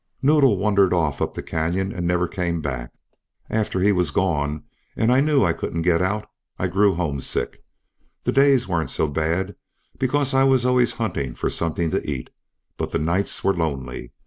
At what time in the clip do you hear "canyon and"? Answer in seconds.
1.43-2.07